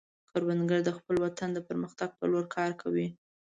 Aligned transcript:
کروندګر 0.29 0.79
د 0.85 0.89
خپل 0.97 1.15
وطن 1.25 1.49
د 1.53 1.59
پرمختګ 1.67 2.09
په 2.19 2.25
لور 2.31 2.45
کار 2.55 2.71
کوي 2.81 3.07